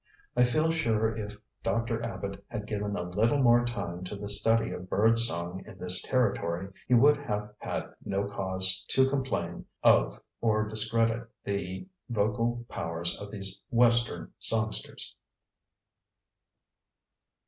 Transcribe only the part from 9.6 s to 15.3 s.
of or discredit the vocal powers of these western songsters.